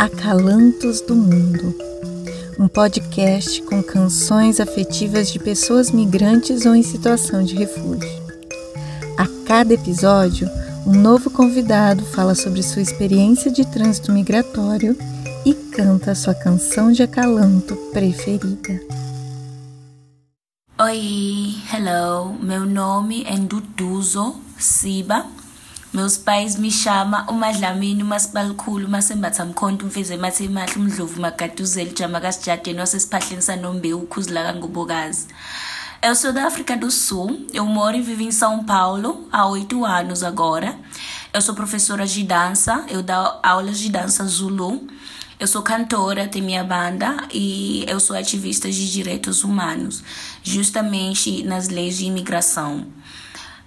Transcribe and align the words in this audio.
Acalantos 0.00 1.02
do 1.02 1.14
Mundo, 1.14 1.76
um 2.58 2.66
podcast 2.66 3.60
com 3.64 3.82
canções 3.82 4.58
afetivas 4.58 5.30
de 5.30 5.38
pessoas 5.38 5.90
migrantes 5.90 6.64
ou 6.64 6.74
em 6.74 6.82
situação 6.82 7.44
de 7.44 7.54
refúgio. 7.54 8.08
A 9.18 9.26
cada 9.46 9.74
episódio, 9.74 10.48
um 10.86 10.94
novo 10.94 11.28
convidado 11.30 12.02
fala 12.02 12.34
sobre 12.34 12.62
sua 12.62 12.80
experiência 12.80 13.50
de 13.50 13.62
trânsito 13.66 14.10
migratório 14.10 14.96
e 15.44 15.52
canta 15.52 16.14
sua 16.14 16.34
canção 16.34 16.90
de 16.90 17.02
acalanto 17.02 17.76
preferida. 17.92 18.80
Oi, 20.80 21.56
hello, 21.74 22.32
meu 22.40 22.64
nome 22.64 23.22
é 23.24 23.36
Duduzo 23.36 24.36
Siba. 24.58 25.26
Meus 25.92 26.16
pais 26.16 26.54
me 26.54 26.70
chamam 26.70 27.26
umadlamini 27.26 28.04
umasibalikhulu 28.04 28.88
masembatha 28.88 29.44
mkhonto 29.44 29.86
umfize 29.86 30.16
mathi 30.16 30.48
mahle 30.48 30.74
umdlovu 30.76 31.20
magaduzeli 31.20 31.90
jama 31.90 32.20
kasijadeni 32.20 32.78
wasesiphahleni 32.78 33.42
sanombewu 33.42 34.02
ukhuzila 34.02 34.44
kangobokazi 34.44 35.26
Eu 36.00 36.14
sou 36.14 36.32
da 36.32 36.46
África 36.46 36.76
do 36.76 36.92
Sul, 36.92 37.44
eu 37.52 37.66
moro 37.66 37.96
e 37.96 38.02
vivo 38.02 38.22
em 38.22 38.30
São 38.30 38.64
Paulo 38.64 39.26
há 39.32 39.48
oito 39.48 39.84
anos 39.84 40.22
agora. 40.22 40.78
Eu 41.32 41.42
sou 41.42 41.56
professora 41.56 42.06
de 42.06 42.22
dança, 42.22 42.86
eu 42.88 43.02
dou 43.02 43.40
aulas 43.42 43.78
de 43.80 43.90
dança 43.90 44.24
Zulu. 44.24 44.86
Eu 45.40 45.48
sou 45.48 45.60
cantora, 45.60 46.28
tenho 46.28 46.44
minha 46.44 46.62
banda 46.62 47.16
e 47.34 47.84
eu 47.88 47.98
sou 47.98 48.14
ativista 48.16 48.70
de 48.70 48.92
direitos 48.92 49.42
humanos, 49.42 50.04
justamente 50.42 51.42
nas 51.42 51.68
leis 51.68 51.98
de 51.98 52.04
imigração. 52.04 52.86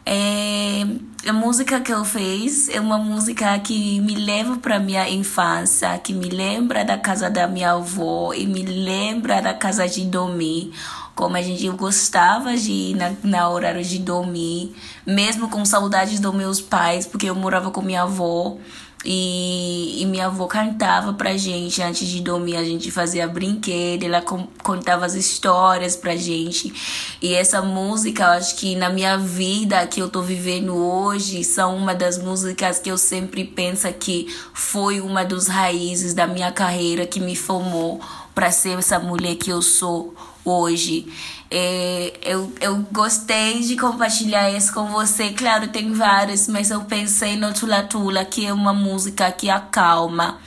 É, 0.06 0.86
a 1.30 1.32
música 1.32 1.80
que 1.80 1.94
eu 1.94 2.04
fiz 2.04 2.68
é 2.68 2.80
uma 2.80 2.98
música 2.98 3.58
que 3.60 4.02
me 4.02 4.16
leva 4.16 4.58
para 4.58 4.80
minha 4.80 5.10
infância, 5.10 5.98
que 5.98 6.14
me 6.14 6.30
lembra 6.30 6.84
da 6.84 6.98
casa 6.98 7.30
da 7.30 7.48
minha 7.48 7.72
avó 7.72 8.34
e 8.34 8.46
me 8.46 8.64
lembra 8.64 9.42
da 9.42 9.54
casa 9.54 9.88
de 9.88 10.04
dormir, 10.06 10.74
como 11.16 11.38
a 11.38 11.42
gente 11.42 11.68
gostava 11.70 12.56
de 12.58 12.72
ir 12.72 12.96
na, 12.96 13.14
na 13.24 13.50
horário 13.50 13.84
de 13.84 14.00
dormir, 14.00 14.76
mesmo 15.06 15.50
com 15.50 15.64
saudades 15.64 16.20
dos 16.20 16.34
meus 16.34 16.60
pais, 16.60 17.06
porque 17.06 17.30
eu 17.30 17.36
morava 17.36 17.72
com 17.72 17.82
minha 17.82 18.04
avó. 18.04 18.58
E, 19.06 20.02
e, 20.02 20.06
minha 20.06 20.28
avó 20.28 20.48
cantava 20.48 21.14
pra 21.14 21.36
gente 21.36 21.82
antes 21.82 22.08
de 22.08 22.22
dormir, 22.22 22.56
a 22.56 22.64
gente 22.64 22.90
fazia 22.90 23.28
brinquedo, 23.28 24.06
ela 24.06 24.22
contava 24.22 25.06
as 25.06 25.14
histórias 25.14 25.94
pra 25.94 26.16
gente. 26.16 26.74
E 27.22 27.34
essa 27.34 27.62
música, 27.62 28.24
eu 28.24 28.30
acho 28.30 28.56
que 28.56 28.78
na 28.78 28.90
minha 28.90 29.18
vida 29.18 29.86
que 29.88 30.00
eu 30.00 30.08
tô 30.08 30.22
vivendo 30.22 30.74
hoje, 30.74 31.44
são 31.44 31.76
uma 31.76 31.94
das 31.94 32.18
músicas 32.18 32.80
que 32.80 32.90
eu 32.90 32.98
sempre 32.98 33.44
penso 33.44 33.92
que 33.92 34.34
foi 34.54 35.02
uma 35.02 35.26
das 35.26 35.48
raízes 35.48 36.14
da 36.14 36.26
minha 36.26 36.54
carreira 36.54 37.06
que 37.06 37.20
me 37.20 37.36
formou 37.36 38.00
para 38.34 38.52
ser 38.52 38.80
essa 38.80 39.00
mulher 39.00 39.36
que 39.36 39.50
eu 39.50 39.62
sou 39.62 40.16
hoje. 40.44 41.08
É, 41.50 42.14
eu, 42.24 42.52
eu 42.60 42.78
gostei 42.92 43.62
de 43.62 43.76
compartilhar 43.78 44.50
isso 44.50 44.74
com 44.74 44.88
você. 44.88 45.30
Claro, 45.30 45.68
tem 45.68 45.94
vários, 45.94 46.48
mas 46.48 46.72
eu 46.72 46.82
pensei 46.82 47.36
no 47.36 47.54
Tula 47.54 47.84
Tula, 47.84 48.26
que 48.26 48.46
é 48.46 48.54
uma 48.54 48.74
música 48.74 49.32
que 49.32 49.50
acalma 49.50 50.40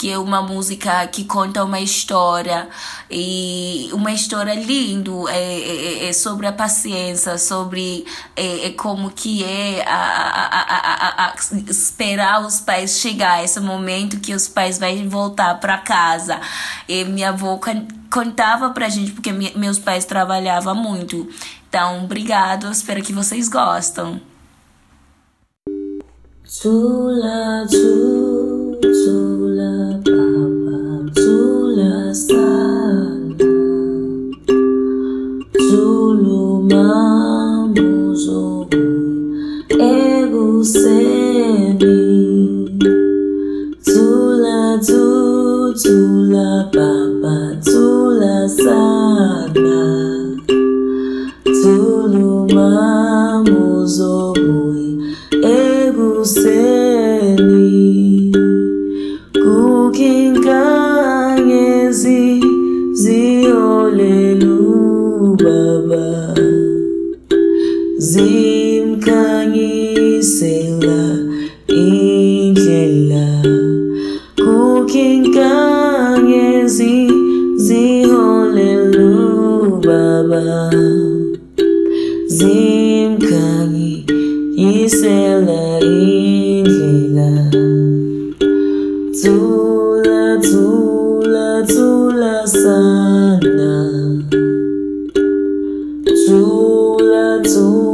que 0.00 0.10
é 0.10 0.18
uma 0.18 0.40
música 0.40 1.06
que 1.08 1.24
conta 1.24 1.62
uma 1.62 1.78
história. 1.78 2.70
E 3.10 3.90
uma 3.92 4.10
história 4.10 4.54
lindo 4.54 5.28
é, 5.28 5.34
é, 5.34 6.08
é 6.08 6.12
sobre 6.14 6.46
a 6.46 6.52
paciência 6.52 7.36
sobre 7.36 8.06
é, 8.34 8.68
é 8.68 8.70
como 8.70 9.10
que 9.10 9.44
é 9.44 9.84
a, 9.86 9.92
a, 9.92 11.26
a, 11.26 11.34
esperar 11.68 12.40
os 12.40 12.60
pais 12.60 12.98
chegar 12.98 13.44
esse 13.44 13.60
momento 13.60 14.20
que 14.20 14.32
os 14.32 14.48
pais 14.48 14.78
vão 14.78 15.06
voltar 15.06 15.60
para 15.60 15.76
casa. 15.76 16.40
E 16.88 17.04
minha 17.04 17.28
avó 17.28 17.60
contava 18.10 18.70
pra 18.70 18.88
gente 18.88 19.12
porque 19.12 19.32
meus 19.32 19.78
pais 19.78 20.06
trabalhavam 20.06 20.74
muito. 20.74 21.28
Então 21.68 22.04
obrigado 22.04 22.70
espero 22.70 23.02
que 23.02 23.12
vocês 23.12 23.50
gostam 23.50 24.18
tula, 45.82 46.68
papa, 46.72 47.56
tula, 47.64 48.48
sana. 48.48 50.19
Zimkanyi 68.00 69.72
sela 70.34 71.02
injela 71.68 73.28
Kukinkanye 74.40 75.66
zi 76.74 76.96
ziholelu 77.66 79.12
baba. 79.84 80.44
Zimkanyi 82.36 83.92
yisela 84.60 85.62
injela 85.84 87.30
zula 89.20 90.22
zula 90.48 91.48
zula 91.72 92.36
sana. 92.46 93.72
Zula 96.24 97.26
zula. 97.44 97.89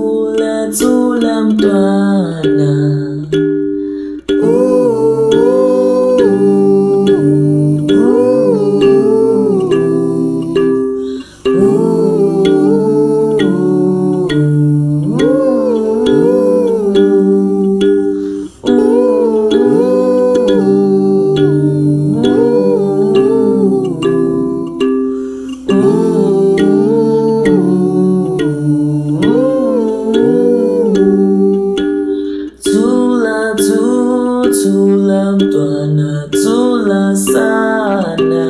tulang 34.46 35.38
tuana 35.38 36.30
tula 36.30 37.10
sana 37.16 38.46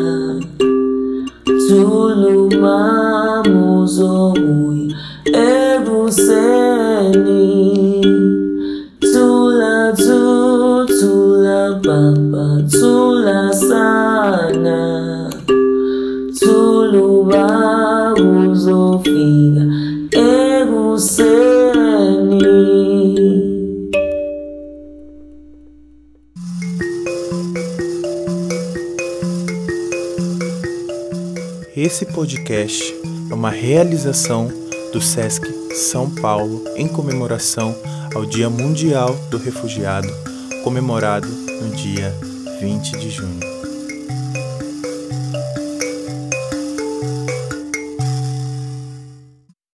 tulu 1.69 2.53
mamu 2.61 3.87
zomui 3.89 4.93
ebuseni 5.33 6.45
tula 9.01 9.97
tu 9.97 10.21
tula 11.01 11.81
papa 11.81 12.47
tula 12.69 13.49
sana 13.57 14.81
tulu 16.37 17.25
mamu 17.25 18.53
zofia 18.53 19.65
Esse 31.77 32.07
podcast 32.07 32.83
é 33.31 33.35
uma 33.35 33.51
realização 33.51 34.49
do 34.95 34.99
SESC 34.99 35.45
São 35.75 36.09
Paulo 36.09 36.65
em 36.75 36.89
comemoração 36.89 37.77
ao 38.15 38.25
Dia 38.25 38.49
Mundial 38.49 39.15
do 39.31 39.37
Refugiado, 39.37 40.09
comemorado 40.65 41.29
no 41.29 41.77
dia 41.77 42.15
20 42.63 42.93
de 42.93 43.11
junho. 43.11 43.56